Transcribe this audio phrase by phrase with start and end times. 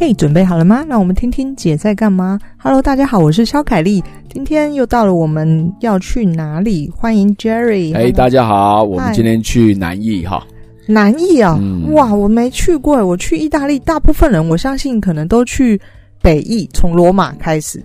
[0.00, 0.82] 嘿，准备好了吗？
[0.88, 2.38] 让我们听听姐在干嘛。
[2.56, 4.02] Hello，大家好，我是肖凯丽。
[4.32, 6.90] 今天又到了我们要去哪里？
[6.96, 7.94] 欢迎 Jerry。
[7.94, 10.42] 嘿，大家好，我们今天去南艺哈。
[10.86, 13.06] 南艺啊，嗯、哇，我没去过。
[13.06, 15.78] 我去意大利，大部分人我相信可能都去
[16.22, 17.84] 北义，从罗马开始。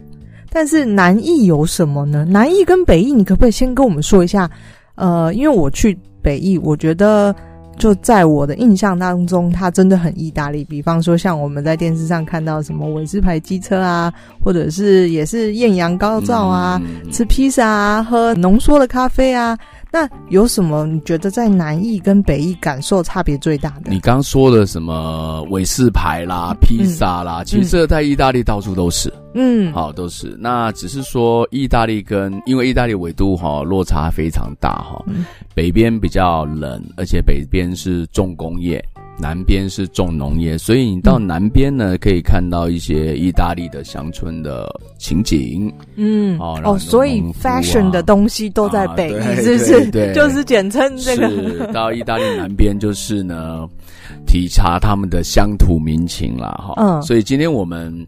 [0.50, 2.24] 但是南艺有什么呢？
[2.24, 4.50] 南艺跟北艺，你可不可以先跟我们说一下？
[4.96, 7.36] 呃，因为我去北艺，我觉得。
[7.78, 10.64] 就在我的印象当中，它真的很意大利。
[10.64, 19.58] 比方说，像我们在电视上看到什么韦斯牌机车啊，或者是也是艳阳高照啊，嗯、吃披萨啊，喝浓缩的咖啡啊。
[19.92, 23.92] 那有什么你觉得在南艺跟北艺感受差别最大的？
[23.92, 29.10] 你刚说的什么韦斯牌啦、披萨啦，嗯、其实这在意大利到处都是。
[29.10, 29.25] 嗯，
[29.74, 30.36] 好，都是。
[30.40, 38.84] 那只是说意大利跟因为意大利纬度哈落差非常大哈，嗯、北边比较冷，而且北边是重工业。
[39.18, 45.74] 南边是重农业，所以你到南边呢，可以看到一些意大利的乡村的情景。
[45.96, 49.90] 嗯，哦，哦，所以 fashion 的东西都在北义，是不是？
[49.90, 51.30] 对，就 是简称这个。
[51.30, 53.66] 是到意大利南边，就是呢，
[54.28, 56.50] 体察他们的乡土民情啦。
[56.62, 56.74] 哈。
[56.76, 58.06] 嗯，所以今天我们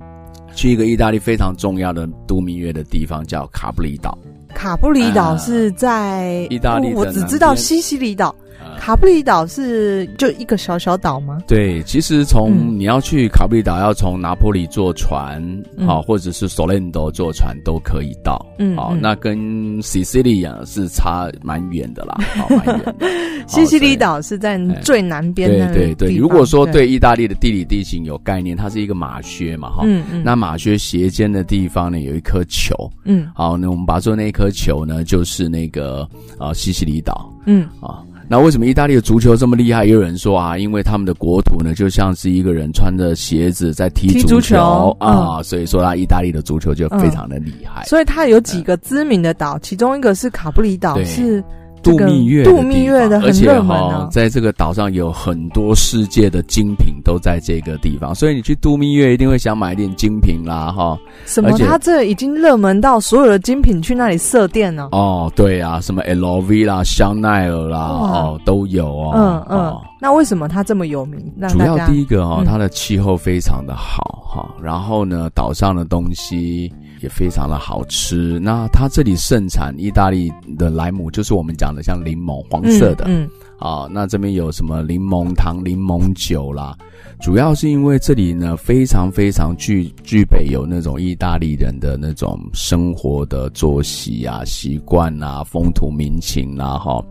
[0.57, 4.17] 去一个意大利非常重要的度蜜月的地方，叫卡布里岛。
[4.55, 8.35] 卡布里岛是在意大利，我只知道西西里岛。
[8.77, 11.39] 卡布里岛是就一个小小岛吗？
[11.47, 15.41] 对，其实从你要去卡布里岛，要从拿坡里坐船，
[15.85, 18.45] 好、嗯，或者是索伦多坐船都可以到。
[18.59, 22.95] 嗯，好，那跟西西里啊是差蛮远的啦， 好，蛮远的。
[23.47, 25.73] 西西里岛是在最南边的。
[25.73, 38.03] 对对对，如果说对意大利的地理地形有概念，它是一个马靴嘛，哈，嗯嗯，那马靴斜肩的地方呢有一颗球，嗯，好，那我们把做那一颗球呢，就是那个啊西西里岛，嗯，啊。
[38.29, 39.85] 那为什么意大利的足球这么厉害？
[39.85, 47.83] 也有人说啊，因为他们的国土呢，就像是一个人穿着鞋子在踢足球，啊，嗯、所以说他意大利的足球就非常的厉害。
[47.85, 51.43] 所以它有几个知名的岛，嗯、其中一个是卡布里岛，是。
[51.91, 60.97] 度蜜月，度蜜月的很热门啊，而且哈，在这个岛上有很多世界的精品都在这个地方，所以你去度蜜月一定会想买一点精品啦，哈。
[61.25, 61.51] 什么？
[61.57, 64.89] 它这已经热门到所有的精品去那里设店了？
[64.91, 69.13] 哦，对啊，什么 LV 啦、香奈儿啦，哦，都有哦。
[69.15, 69.77] 嗯嗯。
[69.99, 71.19] 那为什么它这么有名？
[71.49, 76.71] 主要第一个哈，它的气候非常的好哈，然后呢，岛上的东西。
[77.01, 78.39] 也非常的好吃。
[78.39, 86.77] 那它这里盛产意大利的莱姆，就是我们讲的像柠檬黄色的，嗯，嗯啊，那这边有什么柠檬糖、柠檬酒啦，
[87.19, 97.03] 主要是因为这里呢非常非常具具备有那种意大利人的那种生活的作息啊、习惯啊、风土民情啦，哈。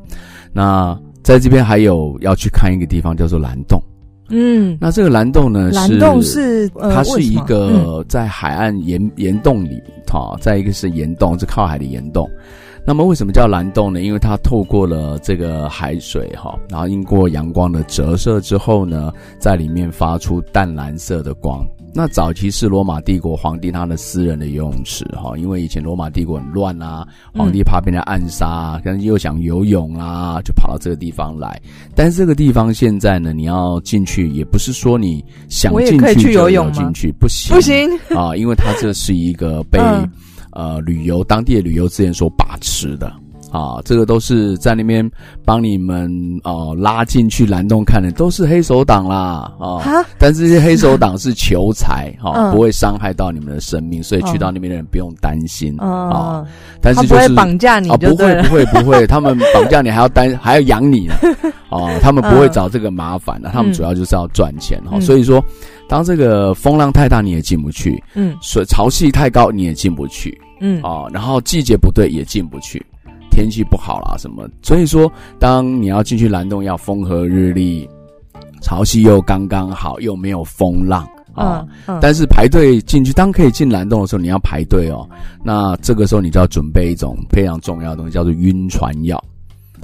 [0.53, 3.83] 那在这边还有要去看一个地方叫做蓝洞。
[4.29, 5.71] 嗯，那这个蓝洞呢？
[5.73, 12.29] 蓝洞是，呃、它是一个在海岸岩岩洞里，哈，再一个是岩洞，是靠海的岩洞。
[12.85, 14.01] 那么为什么叫蓝洞呢？
[14.01, 21.67] 因为它透过了这个海水，哈，然后经过阳光的折射之后呢，在里面发出淡蓝色的光。
[21.97, 31.59] 那早期是罗马帝国皇帝他的私人的游泳池哈，因为以前罗马帝国很乱啊，皇帝怕被人暗杀，啊可能又想游泳啊，就跑到这个地方来。
[31.95, 39.81] 但是这个地方现在呢，你要进去也不是说你想进去就游泳进去，不行不行啊，因为它这是一个被
[40.53, 43.11] 呃旅游当地的旅游资源所把持的。
[43.57, 45.09] 啊，这个都是在那边
[45.43, 46.11] 帮你们
[46.45, 50.05] 哦、呃、拉进去蓝洞看的，都是黑手党啦啊！
[50.19, 56.45] 但是这些黑手党是求财哈，啊嗯、不会伤害到你们的生命，所以去到那边的人不用担心、嗯、啊。
[56.83, 61.15] 但是就是绑架你，不会不会不会， 他们绑架你还要担还要养你呢
[61.71, 61.99] 啊！
[62.03, 64.99] 他们不会找这个麻烦的，他们主要就是要赚钱哈。
[64.99, 65.43] 嗯、所以说，
[65.89, 72.85] 当这个风浪太大你也进不去，嗯，水潮汐太高你也进不去，嗯啊，然后季节不对也进不去。
[73.37, 74.49] 天气不好啦，什么？
[74.63, 77.87] 所以说，当你要进去蓝洞，要风和日丽，
[78.63, 81.63] 潮汐又刚刚好，又没有风浪啊。
[81.87, 85.07] 嗯嗯、但是排队进去，当可以进蓝洞的时候，你要排队哦。
[85.45, 89.23] 那这个时候，你就要准备一种非常重要的东西，叫做晕船药。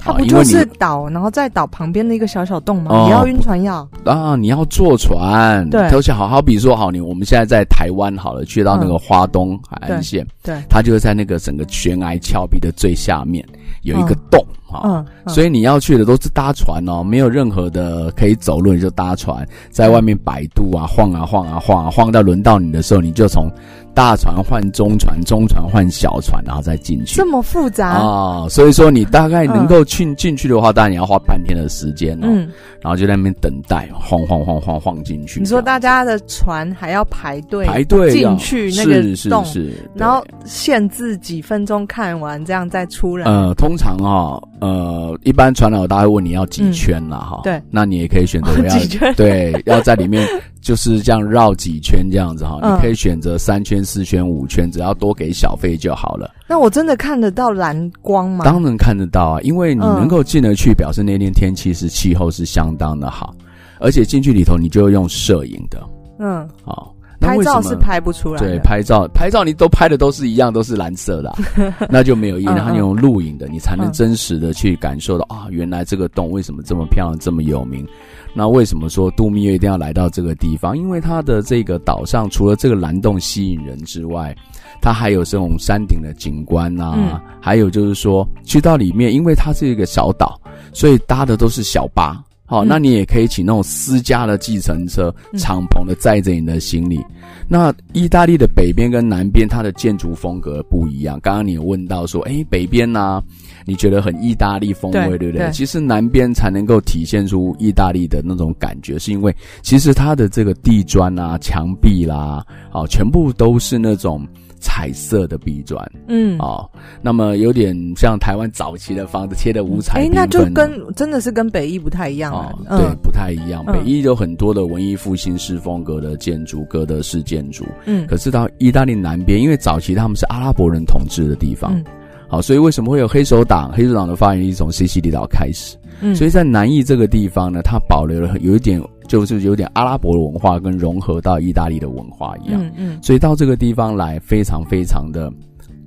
[0.03, 2.91] 它不就是岛，然后在岛旁边的一个小小洞吗？
[2.91, 4.35] 哦、你要晕船药啊！
[4.35, 13.45] 你要坐船，对，而且好好比说好，你我们现在在台湾好了，去到那个花东海岸线，嗯、对，对它就是在那个整个悬崖峭壁的最下面
[13.83, 14.45] 有一个洞。
[14.69, 23.49] 啊，嗯，嗯，所以你要去的都是搭船哦，没有任何的可以走路，你就搭船在外面摆渡啊，晃啊晃啊晃啊晃，到轮到你的时候，你就从。
[23.95, 27.15] 大船换中船，中船换小船，然后再进去。
[27.15, 28.47] 这么复杂啊、哦！
[28.49, 32.27] 所以说你大概能够进进去的话，当然你要花半天的时间哦。
[32.27, 32.49] 嗯，
[32.81, 35.39] 然后就在那边等待，晃晃晃晃晃进去。
[35.39, 43.25] 你说大家的船还要排队排队进去那个洞，是是是，然后限制几分钟看完，这样再出来。
[43.25, 47.43] 呃，通常哈、哦，呃，一般船老大会问你要几圈了哈、嗯。
[47.43, 50.27] 对，那你也可以选择要几圈，对，要在里面。
[50.63, 56.29] 就是这样绕几圈这样子哈，你可以选择三圈、四圈、五圈，只要多给小费就好了。
[56.47, 58.45] 那我真的看得到蓝光吗？
[58.45, 63.33] 当然看得到啊，因为你能够进得去，表示那天天气是气候是相当的好，
[63.79, 65.83] 而且进去里头你就用摄影的，
[66.19, 66.92] 嗯，好，
[67.27, 68.39] 拍照是拍不出来。
[68.39, 71.37] 对，拍照拍照你都拍的都是一样，都是蓝色的啊，
[71.89, 72.45] 那就没有意义。
[72.45, 77.87] 然后你用录影的，你才能真实的去感受到啊，原来这个洞为什么这么漂亮，这么有名。
[78.35, 80.77] 那为什么说度蜜月一定要来到这个地方？
[80.77, 84.35] 因为它的这个岛上，除了这个蓝洞吸引人之外，
[84.81, 90.39] 它还有这种山顶的景观啊，嗯、还有就是说去到里面，因为它是一个小岛，
[90.73, 92.21] 所以搭的都是小巴。
[92.45, 96.97] 好、嗯，那你也可以请那种私家的计程车，敞篷的载着你的行李。
[96.97, 97.05] 嗯、
[97.47, 101.19] 那意大利的北边跟南边，它的建筑风格不一样。
[101.21, 103.23] 刚刚你有问到说，诶，北边呢、啊？
[103.65, 105.47] 你觉得很意大利风味，对，对不对？
[105.47, 114.27] 对，其实南边才能够体现出意大利的那种感觉，是因为其实它的这个地砖啊、墙壁啦，哦，全部都是那种
[114.63, 116.67] 彩色的壁砖，嗯，哦，
[117.01, 123.61] 那么有点像台湾早期的房子贴的五彩缤纷，那就跟真的是跟北艺不太一样啊、哦，对，不太一样。
[123.67, 131.75] 嗯、北艺有很多的文艺复兴式风格的建筑，哥德式建筑，嗯，可是到意大利南边，因为早期他们是阿拉伯人统治的地方。
[131.75, 131.83] 嗯
[132.29, 133.71] 好，所以为什么会有黑手党？
[133.73, 135.77] 黑手党的发源地从西西里岛开始。
[136.01, 142.61] 嗯，所以在南翼这个地方呢，它保留了有一点，就是有点阿拉伯的文化跟融合到意大利的文化一样。
[142.61, 145.31] 嗯嗯，所以到这个地方来，非常非常的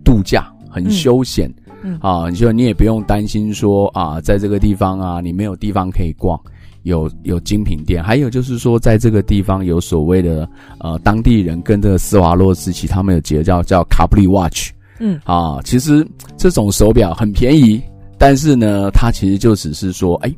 [0.05, 1.53] 度假，很休闲。
[1.83, 6.41] 嗯，啊，你说你也不用担心说啊，在这个地方啊，你没有地方可以逛，
[6.83, 10.49] 有有精品店，还有就是说，在这个地方有所谓的
[10.81, 14.71] 呃，当地人跟这个施华洛世奇他们有结叫叫卡布里 watch。
[14.99, 16.05] 嗯啊，其实
[16.39, 17.81] 这种手表很便宜，
[18.17, 20.35] 但是呢，它其实就只是说，哎，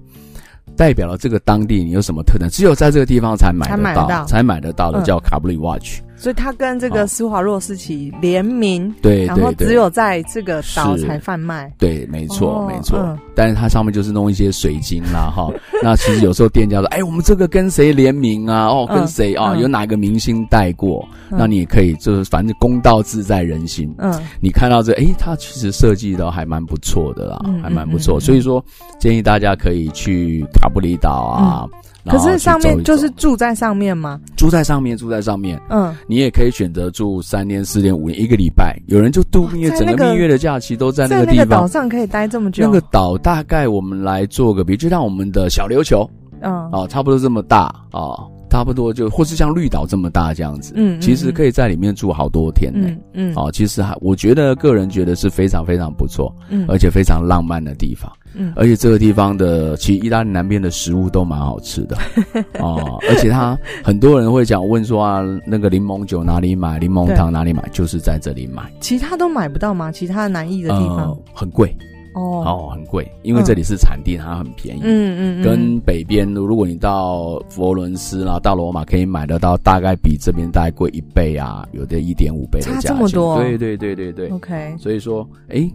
[0.79, 5.99] 代表了这个当地你有什么特点，只有在这个地方才买得到，才买得到，才买得到的，叫卡布里 watch。
[6.19, 11.73] 所以他跟这个施华洛世奇联名，对，然后只有在这个岛才贩卖。
[11.79, 13.17] 对，没错，没错。
[13.37, 15.49] 但是它上面就是弄一些水晶啦，哈。
[15.83, 18.67] 那其实有时候店家说，哎，我们这个跟谁联名啊？
[18.67, 19.57] 哦，跟谁啊？
[19.57, 21.07] 有哪个明星戴过？
[21.31, 23.95] 那你也可以，就是反正公道自在人心。
[23.99, 28.19] 嗯，你看到这，哎，它其实设计的还蛮不错的啦，还蛮不错。
[28.19, 28.65] 所以说，
[28.99, 31.65] 建议大家可以去卡布里岛啊。
[32.09, 34.21] 可是上面就是住在上面吗？
[34.37, 35.61] 住在上面，住在上面。
[35.71, 38.77] 嗯，你也可以选择住三天、四天、五天、一个礼拜。
[38.87, 41.37] 有人就度蜜月，整个蜜月的假期都在那个地方。
[41.37, 42.65] 那个岛上可以待这么久？
[42.65, 46.09] 那个岛大概我们来做个比，就像我们的小琉球，
[46.41, 48.01] 嗯，哦，差不多这么大啊。
[48.01, 61.97] 哦差不多就或是像绿岛这么大这样子，嗯，其实可以在里面住好多天呢，嗯，哦，其实还我觉得个人觉得是非常非常不错，嗯，而且非常浪漫的地方，嗯，而且这个地方的其实意大利南边的食物都蛮好吃的，
[62.61, 69.91] 哦，而且他很多人会讲问说啊，那个柠檬酒哪里买，柠檬糖哪里买，就是在这里买，其他都买不到吗？
[69.91, 71.75] 其他南意的地方很贵。
[72.15, 74.81] 哦哦，很贵，因为这里是产地，它很便宜。
[74.83, 82.81] 嗯嗯，跟北边，如果你到佛罗伦斯啦，到罗马，可以买得到，大概比这边大概贵一倍啊，有的一点五倍的价钱。
[82.81, 83.39] 差这么多？
[83.41, 84.29] 对对对对对。
[84.31, 85.71] OK，所以说，哎，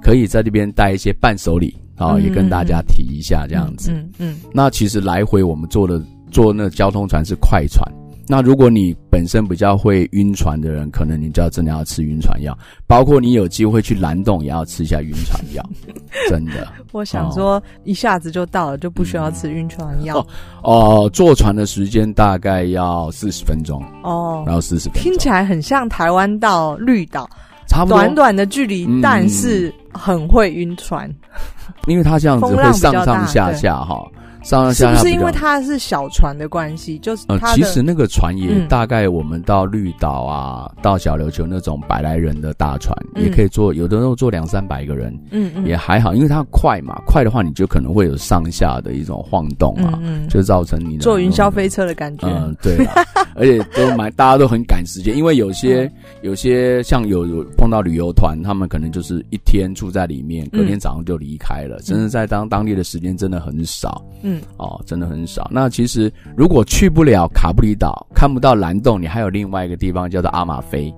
[0.00, 1.76] 可以在这边带一些伴手礼
[2.08, 3.92] 啊，也跟大家提一下这样子。
[3.92, 4.36] 嗯嗯。
[4.52, 7.86] 那其实来回我们坐的坐那交通船是快船。
[8.28, 12.56] 那如果你本身比较会晕船的人，可能你就要真的要吃晕船药。
[12.86, 15.70] 包括你有机会去蓝洞，也要吃一下晕船药。
[16.30, 20.24] 真的，我想说，哦、一下子就到了，就不需要吃晕船药。
[20.62, 23.82] 哦，坐船的时间大概要四十分钟。
[24.04, 27.28] 哦，然后四十分钟，听起来很像台湾到绿岛，
[27.72, 27.98] 差不多。
[27.98, 31.10] 短短的距离，嗯、但是很会晕船，
[31.88, 34.06] 因为它这样子会上上下下哈。
[34.42, 36.98] 上上下下是不是因为它是小船的关系？
[36.98, 50.28] 就是呃，其实那个船也大概我们到绿岛啊，嗯、到小琉球那种百来人的大船，嗯、也可以坐，有的时候坐两三百个人，嗯嗯，也还好，因为它快嘛，快的话你就可能会有上下的一种晃动啊，嗯，嗯。
[50.28, 65.48] 就造成你的坐云霄飞车的感觉，嗯，对啦， 而且都蛮大家都很赶时间，因为有些、嗯、有些像有有碰到旅游团，他们可能就是一天住在里面，隔天早上就离开了，真的、嗯、在当当地的时间真的很少，嗯，哦，真的很少。
[65.50, 70.92] 那其实如果去不了卡布里岛，看不到蓝洞，你还有另外一个地方叫做阿马菲，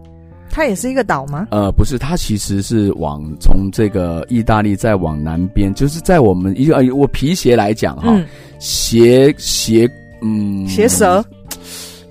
[0.50, 1.48] 它也是一个岛吗？
[1.50, 8.20] 呃，不是，它其实是往从这个意大利再往南边，就是在我们一个我皮鞋来讲哈，
[8.58, 9.88] 鞋鞋
[10.22, 11.24] 嗯，鞋舌。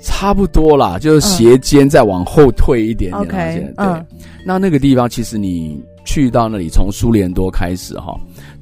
[0.05, 3.21] 差不多啦，就是鞋尖再往后退一点点。
[3.21, 4.05] OK，对，嗯、
[4.45, 8.13] 那那个地方其实你去到那里，从苏联多开始哈，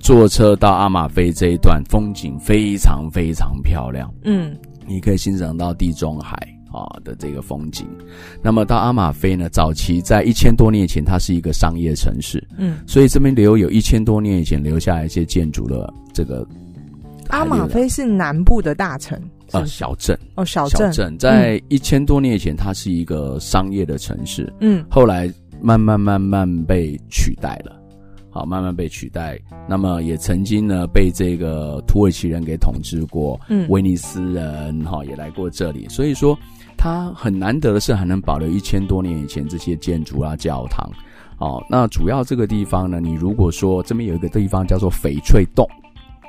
[0.01, 4.11] 坐车到阿马菲这一段风景非常非常漂亮。
[4.23, 4.55] 嗯，
[4.87, 6.35] 你可以欣赏到地中海
[6.71, 7.87] 啊的这个风景。
[8.41, 12.45] 那么到阿马菲呢，早期在一千多年前，它是一个商业城市。
[12.57, 16.45] 嗯，所以这边留有一千多年以前留下来一些建筑的这个。
[17.29, 19.17] 阿马菲是南部的大城。
[19.51, 24.51] 呃，小镇哦，小镇，小镇在一千多年以前，它是一个商业的城市。
[24.61, 25.29] 嗯，后来
[25.61, 27.80] 慢慢慢慢被取代了，
[28.31, 29.37] 好，慢慢被取代。
[29.67, 33.39] 那么也曾经呢，被这个土耳其人给统治过。
[33.49, 35.85] 嗯，威尼斯人哈也来过这里。
[35.89, 36.37] 所以说，
[36.77, 40.89] 它很难得的是还能保留一千多年以前这些建筑啊、教堂。
[41.39, 45.67] 哦，那主要这个地方呢，你如果说这边有一个地方叫做翡翠洞。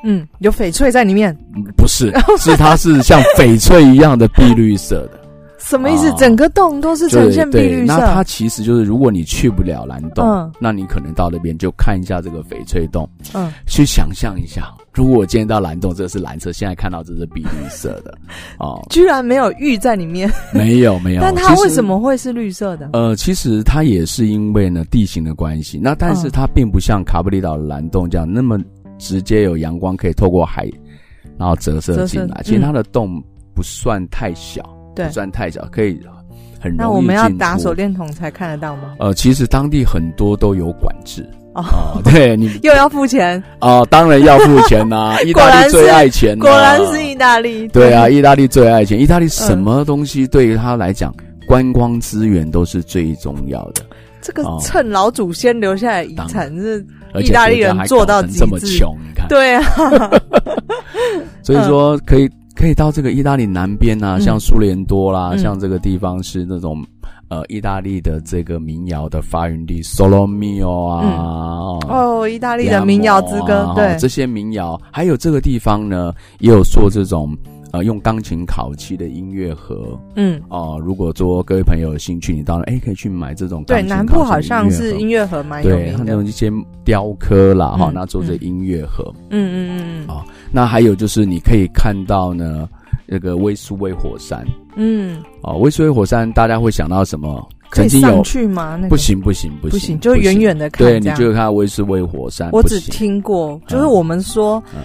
[0.04, 1.32] 嗯，有翡翠在里面？
[1.76, 5.21] 不是，是它是像翡翠一样的碧绿色的。
[5.62, 6.12] 什么意思？
[6.18, 7.98] 整个洞都是呈现碧绿色。
[7.98, 18.12] 那它其实就是，如果你去不了蓝洞，嗯，那你可能到那边就看一下这个翡翠洞，嗯，去想象一下，如果我今天到蓝洞，这是蓝色，现在看到这是碧绿色的，
[18.58, 21.20] 哦，居然没有玉在里面，没有没有。
[21.24, 22.90] 但它为什么会是绿色的？
[22.92, 25.78] 呃，其实它也是因为呢地形的关系。
[25.82, 28.58] 那但是它并不像卡布里岛的蓝洞这样那么。
[28.98, 30.70] 直接有阳光可以透过海，
[31.36, 32.40] 然后折射进来。
[32.44, 33.20] 其实它的洞
[33.52, 34.62] 不算太小，
[34.94, 36.00] 不算太小，可以
[36.60, 36.76] 很容易。
[36.78, 38.94] 那我们要打手电筒才看得到吗？
[38.98, 41.64] 呃，其实当地很多都有管制哦。
[42.04, 45.16] 对你 又要付钱哦，当然要付钱呐。
[45.24, 47.66] 意大利最爱钱，果然是意大利。
[47.68, 49.00] 对啊，意大利最爱钱。
[49.00, 51.14] 意大利什么东西对于他来讲，
[51.46, 53.82] 观光资源都是最重要的。
[54.20, 56.84] 这个趁老祖先留下来遗产是。
[57.20, 59.62] 意大利人做到这么穷，你看，对啊，
[61.42, 62.26] 所以说可以
[62.62, 66.80] 可以到这个意大利南边啊，像苏联多啦，像这个地方是那种
[67.26, 77.36] 呃意大利的这个民谣的发源地，Solo Mio 啊，哦，意大利的民谣之歌，对，这些民谣，还有这个地方呢，也有做这种。
[77.72, 83.64] 呃，用钢琴烤漆的音乐盒，嗯，哦、呃，如果说各位朋友有兴趣，你当然哎可以去买这种。
[83.64, 85.96] 对，南部好像是音乐盒蛮有名的。
[85.96, 86.52] 对，那种一些
[86.84, 92.68] 雕刻啦，哈、嗯，那做这音乐盒，嗯嗯嗯嗯，啊、呃，那还有就是你可以看到呢，
[93.06, 97.48] 那个威斯威火山，嗯，哦、呃，威斯威火山大家会想到什么？
[97.74, 98.76] 曾经有可以上去吗？
[98.76, 100.86] 那个、不行不行不行，不行就远远的看。
[100.86, 102.50] 对，你就看到威斯威火山。
[102.52, 104.62] 我只听过，就是我们说。
[104.74, 104.82] 嗯嗯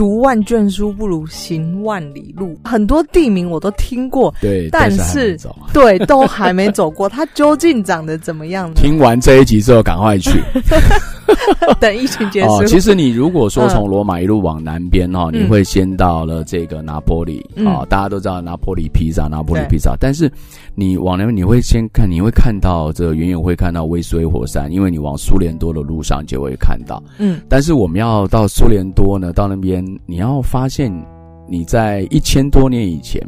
[0.00, 8.76] 读万卷书不如行万里路，很多地名我都听过，对，但是，是 对都还没走过，它究竟长得怎么样呢？
[8.76, 10.42] 听完这一集之后，赶快去。
[11.80, 12.48] 等疫情结束。
[12.54, 19.96] 哦，其实你如果说从罗马一路往南边哈，嗯、你会先到了这个拿坡里啊，大家都知道拿坡里披萨，拿坡里披萨。
[19.98, 20.30] 但是
[20.74, 27.02] 你往南边你会先看，你会看到这个远远会看到威斯威火山，因为你往苏联多的路上就会看到。
[27.18, 30.92] 嗯，但是我们要到苏联多呢，到那边你要发现
[31.48, 33.20] 你在一千多年以前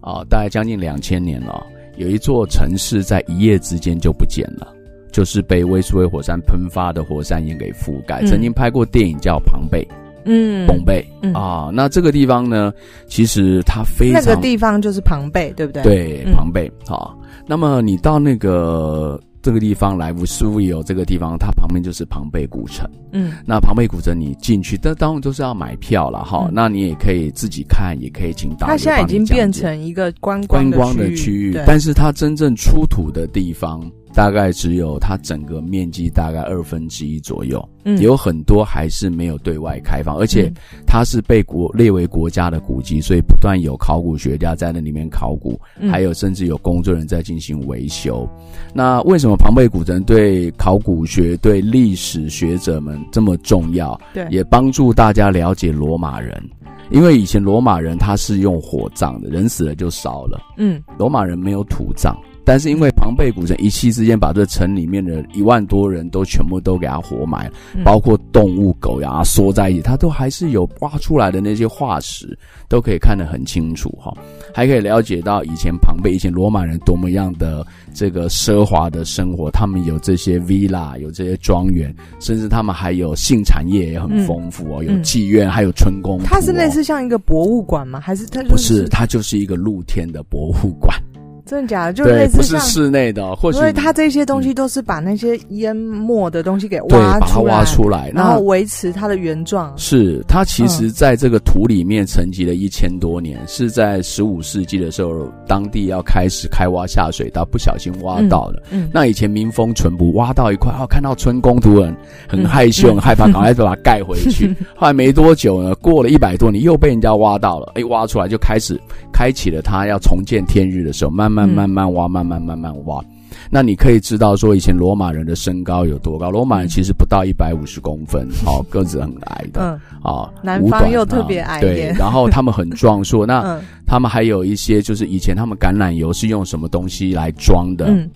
[0.00, 1.62] 啊，哦，大概将近两千年了，
[1.96, 4.66] 有一座城市在一夜之间就不见了。
[5.12, 8.20] 就是被威斯威火山喷发的火山岩给覆盖。
[8.22, 9.86] 嗯、曾经拍过电影叫《庞贝》，
[10.24, 11.70] 嗯，庞贝啊。
[11.72, 12.72] 那这个地方呢，
[13.06, 15.82] 其实它非常那个地方就是庞贝，对不对？
[15.82, 16.70] 对，庞贝。
[16.86, 17.16] 好，
[17.46, 22.88] 那么你到那个这个地方来，乌苏威有这个地方，它旁边就是庞贝古城。
[23.12, 26.46] 嗯，那庞贝古城你进去，但当然都是要买票了哈。
[26.48, 28.72] 嗯、那你也可以自己看，也可以请导游。
[28.72, 33.82] 它现在已经变成一个观光观光的区域，但是它真正出土的地方。
[34.14, 40.52] 大概只有它整个面积大概二分之一左右，嗯，有很多还是没有对外开放，而且
[40.86, 48.28] 它是被国列为国家的古迹，所以不断有考古学家在那里面考古，还有甚至有工作人员在进行维修。
[48.74, 53.98] 那为什么庞贝古城对考古学、对历史学者们这么重要？
[54.12, 56.42] 对，也帮助大家了解罗马人。
[56.90, 60.38] 因为以前罗马人他是用火葬的，人死了就烧了。
[60.58, 62.14] 嗯，罗马人没有土葬。
[62.44, 72.36] 但是因为庞贝古城一气之间把这城里面的一万多人都全部都给他活埋了，嗯、包括动物狗呀缩在一起，他都还是有挖出来的那些化石，
[72.68, 74.12] 都可以看得很清楚哈，
[74.52, 86.22] 还可以了解到以前庞贝、以前罗马人多么样的这个奢华的生活，他们有这些 villa，有这些庄园，甚至他们还有性产业也很丰富哦，嗯、有妓院，还有春宫、哦。
[86.24, 88.00] 它是类似像一个博物馆吗？
[88.00, 88.88] 还是它、就是、不是？
[88.88, 90.96] 它就是一个露天的博物馆。
[91.44, 91.92] 真的假的？
[91.92, 99.72] 就类似不是室内的，或许因为它这些东西都是把那些淹没的东西给挖出来，把它挖出来，然后维持它的原状。
[99.76, 108.62] 是它其实在这个土里面沉积了一千多年，嗯、是在十五世纪的时候，当地要开始开挖下水道，不小心挖到了。
[108.70, 111.96] 嗯，嗯那以前民风淳朴，挖到一块，哦，看到春宫图很
[112.28, 114.46] 很害羞，很害怕，赶快就把它盖回去。
[114.56, 118.80] 嗯、后来没多久呢，过了一百多年，又被人家挖到了，哎，挖出来就开始
[119.12, 121.31] 开启了它要重见天日的时候，慢慢。
[121.32, 123.02] 慢慢慢挖，慢慢慢慢挖。
[123.50, 126.30] 那你可以知道说，以前罗马人的身高有多高？
[126.30, 131.92] 罗马人其实不到一百五十公分，哦，个子很矮的，嗯，啊，南方又特别矮，对。
[131.98, 137.86] 然后他们很壮硕，那他们还有一些，就是以前他们橄榄油是用什么东西来装的？
[137.86, 138.08] 嗯，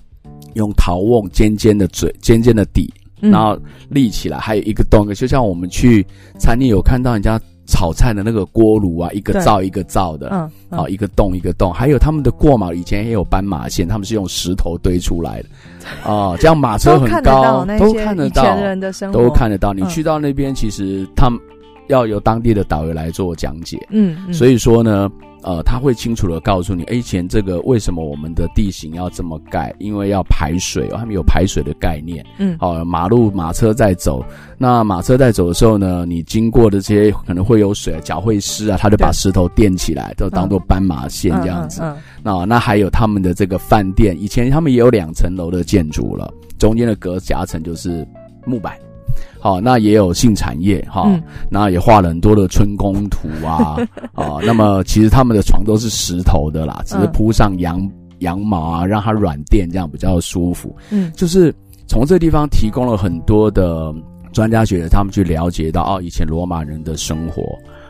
[0.54, 3.58] 用陶瓮尖尖的嘴，尖尖的底，然后
[3.88, 6.06] 立起来，还有一个洞，就像我们去
[6.38, 7.40] 餐厅有看到人家。
[7.66, 10.78] 炒菜的那个锅炉啊，一个灶一个灶的，嗯，嗯。
[10.78, 15.49] 啊，一个洞一个洞，还有他们的过马，以前也有斑马线，他们是用石头堆出来的，
[16.11, 19.23] 啊， 这样马车很高，都看得到，以前人的生活。
[19.23, 19.73] 都看得到。
[19.73, 21.38] 你去到那边，其实他们
[21.88, 24.32] 要由当地的导游来做讲解，嗯，嗯。
[24.32, 25.11] 所以说呢。
[25.47, 29.73] 呃，他会清楚的告诉你，以前这个为什么我们的地形要这么盖？
[29.79, 32.26] 因为要排水，他们有排水的概念。
[32.38, 34.25] 嗯，好，马路马车在走，
[34.59, 41.81] 那马车在走的时候呢，你经过的这些可能会有水，脚会湿啊，他就把石头垫起来，都当做斑马线这样子。
[42.25, 48.05] 那那还有他们的这个饭店，以前他们也有两层楼的建筑了，中间的隔夹层就是
[48.45, 48.75] 木板。
[49.40, 53.76] 好，那也有性产业哈，嗯、那也画了很多的春宫图啊，
[54.14, 60.75] 啊，那么其实他们的床都是石头的啦，只是铺上羊、嗯、羊毛啊，让它软垫，这样比较舒服。
[60.90, 61.54] 嗯，就是
[61.87, 63.94] 从这地方提供了很多的
[64.32, 67.42] 专家学者，他们去了解到哦，以前罗马人的生活。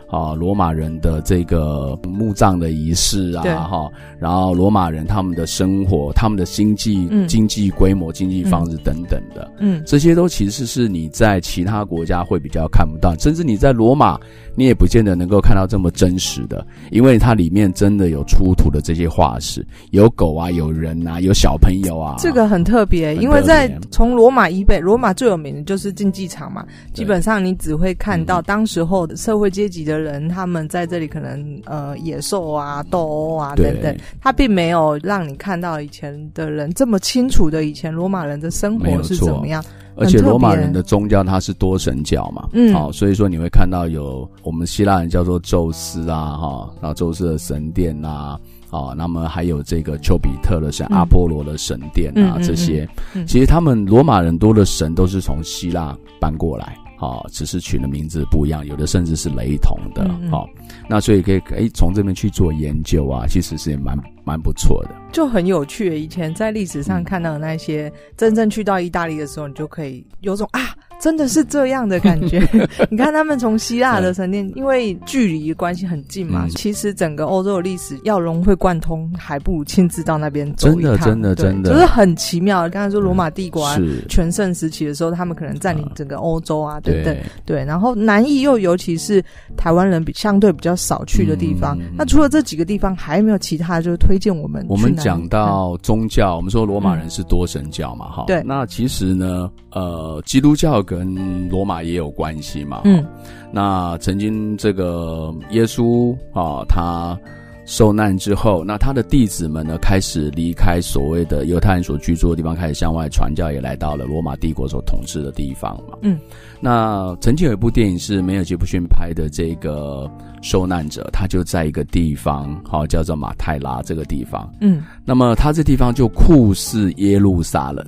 [0.09, 14.17] 啊，罗马人的这个墓葬的仪式啊，哈，然后罗马人他们的生活、他们的经济、嗯、经济规模、经济方式等等的，嗯，这些都其实是你在其他国家会比较看不到，甚至你在罗马，
[14.55, 26.64] 你也不见得能够看到这么真实的，因为它里面真的有出土的这些化石，有狗啊，有人啊，有小朋友啊，这个很特别，因为在从罗马以北，罗马最有名的就是竞技场嘛，
[26.95, 29.95] 基本上你只会看到当时候的社会阶级的。
[29.98, 39.64] 人他们在这里可能呃野兽啊斗殴啊等等，他并没有让你看到以前的人这么清楚的以前罗马人的生活是怎么样。
[39.98, 52.87] 而且罗马人的宗教它是多神教嘛，嗯，好，所以说你会看到有我们希腊人叫做宙斯啊，哈，然后宙斯的神殿啊，哦，那么还有这个丘比特的神、嗯、阿波罗的神殿啊，嗯、这些，
[53.26, 56.76] 其实他们罗马人多的神都是从希腊搬过来。
[56.96, 60.02] 好，只是取的名字不一样，有的甚至是雷同的。
[60.30, 63.96] 好、嗯嗯，那所以可以可以从这边去做研究啊，其实是也蛮
[64.27, 65.97] 蛮不错的，就很有趣。
[65.99, 70.61] 以前在历史上看到的那些，嗯、真正去到意大利的时候，你就可以有种啊。
[70.99, 72.39] 真的是这样的感觉。
[72.91, 80.99] 你看，他们从希腊的神殿，因为距离关系很近嘛，其实整个欧洲的历史要融会贯通，还不如亲自到那边走一趟。
[81.01, 82.67] 真的，真的，真的，就是很奇妙。
[82.71, 83.77] 刚才说罗马帝国啊
[84.09, 87.23] 全盛时期的时候，他们可能占领整个欧洲啊，等等对？
[87.45, 87.65] 对。
[87.67, 89.23] 然后南艺又尤其是
[89.55, 91.79] 台湾人比相对比较少去的地方。
[91.95, 94.64] 那除了这几个地方，还有没有其他就是推荐我们？
[94.68, 98.24] 我们讲到宗教，我们说罗马人是多神教嘛，哈。
[98.26, 98.40] 对。
[98.44, 100.76] 那其实呢，呃，基督教。
[100.87, 102.83] 跟罗马也有关系嘛？
[102.85, 103.05] 嗯，
[103.50, 107.18] 那曾经这个耶稣啊，他
[107.66, 115.98] 受难之后，那他的弟子们呢，开始离开所谓的犹太人所居住的地方，开始向外传教，也来到了罗马帝国所统治的地方嘛。
[116.02, 116.16] 嗯，
[116.61, 120.09] 那曾经有一部电影是梅尔杰布逊拍的，这个
[120.42, 124.48] 受难者，他就在一个地方，好叫做马泰拉这个地方。
[124.61, 127.85] 嗯，那么他这地方就酷似耶路撒冷。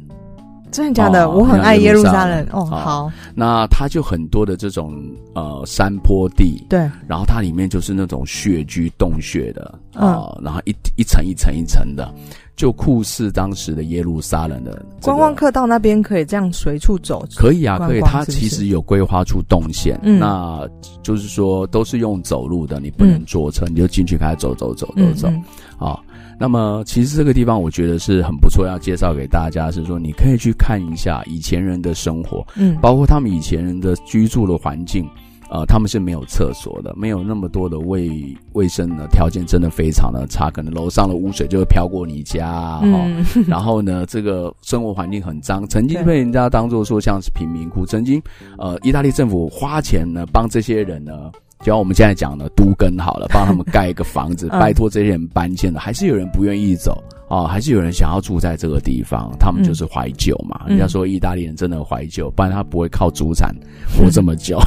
[0.70, 1.26] 真的假的？
[1.26, 2.46] 哦、我很爱耶路撒冷。
[2.52, 3.10] 哦，好。
[3.34, 4.94] 那它就很多的这种
[5.34, 6.78] 呃山坡地，对。
[7.06, 9.62] 然后它里面就是那种穴居洞穴的
[9.94, 12.12] 啊，嗯、然后一一层一层一层的。
[12.56, 18.00] 就酷似当时的耶路撒冷的、这个、观光客到那边可以这样随处走，可以啊，可以。
[18.00, 20.68] 它其实有规划出动线，嗯，那
[21.00, 25.44] 就是说都是用走路的，你不能坐车，嗯、你就进去开始走走走走走，啊、嗯
[25.78, 26.07] 嗯。
[26.38, 35.08] 那么其实这个地方我觉得是很不错，要介绍给大家是说，你可以去看一下以前人的生活，嗯，包括他们以前人的居住的环境。
[35.50, 40.50] 呃，他们是没有厕所的，没有那么多的卫卫生的条件，真的非常的差。
[40.50, 47.86] 可能楼上的污水就会飘过你家，嗯哦、然后呢，这个生活环境很脏，曾经被人家当做说像是贫民窟。
[47.86, 48.20] 曾经，
[48.58, 57.02] 呃，意大利政府花钱呢帮这些人呢，就像我们现在讲的都跟好了，帮他们盖一个房子， 拜托这些人搬迁了，还是有人不愿意走。
[57.28, 60.62] 哦，还是有人想要住在这个地方，他们就是怀旧嘛。
[60.64, 63.54] 嗯、人家说意大利人真的怀旧，不然他不会靠祖产
[63.94, 64.58] 活这么久。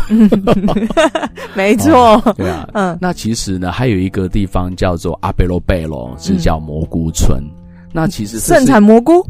[1.56, 2.96] 没错、哦，对啊，嗯。
[3.02, 7.40] 那其实呢，还有一个地方叫做阿贝罗贝罗，是叫蘑菇村。
[7.42, 7.50] 嗯、
[7.92, 9.26] 那其实盛产蘑菇。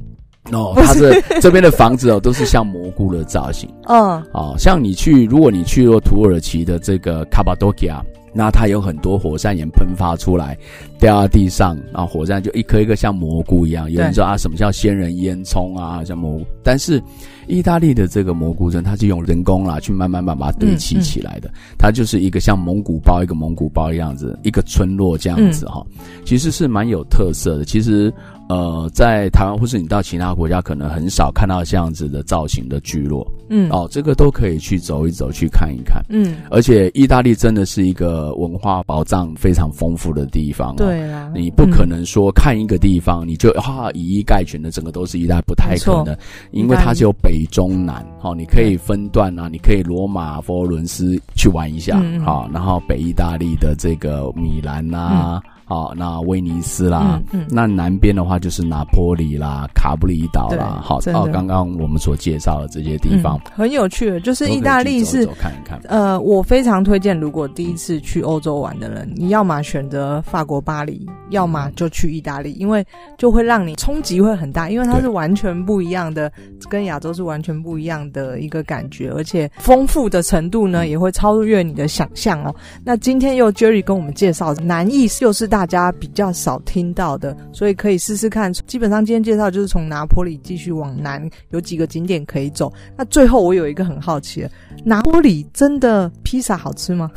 [0.52, 3.70] 哦，它这这边的房子哦，都是像蘑菇的造型。
[3.88, 8.04] 嗯，哦，像你去，如果你去过土耳其的这个卡巴多基亚。
[8.34, 10.58] 那它有很多火山岩喷发出来，
[10.98, 13.92] 掉到地上，然后火山就一颗一颗像蘑菇一样。
[13.92, 16.46] 有人说啊，什么叫仙人烟囱啊，像蘑菇。
[16.64, 17.04] 但是，
[17.52, 21.50] 意大利的这个蘑菇村，它是用人工啦去慢慢慢把它堆砌起来的。
[21.50, 26.06] 嗯嗯、它就是一个像蒙古包一个蒙古包的样子，一个村落这样子哈、嗯。
[26.26, 27.66] 其实是蛮有特色的。
[27.66, 28.12] 其实。
[28.50, 33.26] 呃，在台湾或是你到其他国家，可能很少看到这样子的造型的聚落。
[33.48, 36.04] 嗯，哦，这个都可以去走一走，去看一看。
[36.10, 40.76] 嗯，而且意大利真的是一个文化宝藏非常丰富的地方。
[40.76, 46.14] 对啊，你不可能说看一个地方、嗯、你就哈以一概全的，整个都是意大利，不太可能，
[46.52, 48.06] 因为它只有北中南。
[48.20, 55.42] 好、哦，你可以分段啊，你可以罗马、佛罗伦斯去玩一下，好、嗯哦，然后北意大利的这个米兰啊。
[55.72, 65.80] 嗯好，那威尼斯啦，嗯嗯、那南边的话就是拿坡里啦、卡布里岛啦，好，哦，刚刚我们所介绍的这些地方、嗯、很有趣的，就是意大利是看一看。
[65.88, 72.86] 呃，我非常推荐，如果第一次去欧洲玩的人，你要么选择法国巴黎，要么就去意大利，因为
[73.18, 76.30] 就会让你冲击会很大，因为它是完全不一样的，
[76.70, 82.54] 跟亚洲是完全不一样的一个感觉，而且丰富的程度呢、嗯、也会超越你的想象哦。
[82.84, 85.61] 那今天又 Jerry 跟我们介绍南意又是大。
[85.62, 88.52] 大家比较少听到的，所以可以试试看。
[88.66, 92.74] 基本上今天介绍就是从拿坡里继续往南，有几个景点可以走。
[92.98, 94.50] 那最后我有一个很好奇的，
[94.84, 97.12] 拿坡里真的披萨好吃吗？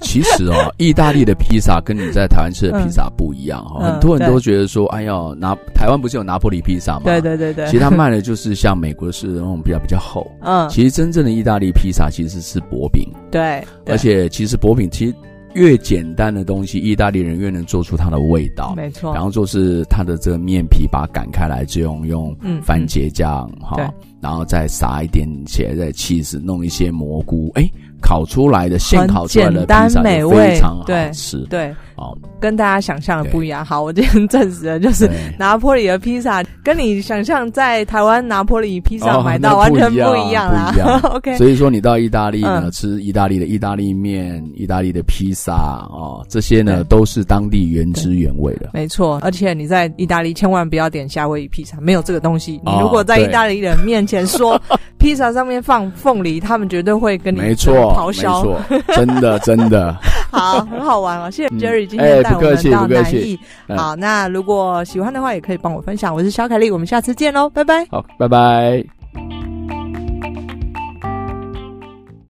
[0.00, 3.92] 其实哦， 意大利的披萨跟你在台湾吃的披萨不一样哈、哦嗯。
[3.92, 7.02] 很多人都觉得说，哎呦，拿台湾不是有拿坡里披萨吗？
[7.04, 7.66] 对对对对。
[7.66, 10.26] 其实他卖的就是像美国式的那种比较比较厚。
[10.40, 10.66] 嗯。
[10.70, 13.06] 其实真正的意大利披萨其实是薄饼。
[13.30, 13.62] 对。
[13.84, 15.14] 而且其实薄饼其实。
[15.54, 18.74] 越简单的东西，意大利人越能做出它的味道。
[18.76, 27.68] 没错，然后就是它的这个面皮，把它擀开来，就用用番茄酱哈、嗯嗯，然后再撒一点茄子、起司，弄一些蘑菇，哎。
[28.04, 33.64] 烤出来的现烤出来的披萨非常好吃，对，哦，跟大家想象的不一样。
[33.64, 40.74] 好，我今天证实了，就是拿坡里的披萨跟你想象在台湾拿坡里披萨买到完全不一样啦。
[40.84, 45.54] 哦、 OK，所以说你到意大利呢，嗯、吃意大利的意大利面、意大利的披萨
[45.88, 48.68] 哦，这些呢都是当地原汁原味的。
[48.74, 52.60] 没错，而且你在意大利千万不要点夏威夷披萨，没有这个东西。
[52.66, 54.60] 你如果在意大利人面前说
[54.98, 57.93] 披萨上面放凤梨，他们绝对会跟你没错。
[57.94, 58.44] 咆哮，
[58.88, 59.96] 真的 真的
[60.30, 61.30] 好，很好玩哦！
[61.30, 63.38] 谢谢 Jerry 今天带我们到南艺。
[63.68, 66.12] 嗯欸、好，那如果喜欢的话，也可以帮我分享。
[66.12, 67.86] 我是小凯丽，我们下次见喽，拜拜。
[67.90, 69.03] 好，拜拜。